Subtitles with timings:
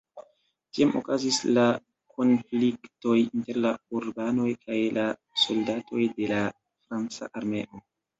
[0.75, 1.65] Tiam okazis la
[2.15, 5.05] konfliktoj inter la urbanoj kaj la
[5.43, 6.41] soldatoj de la
[6.87, 7.83] franca armeo.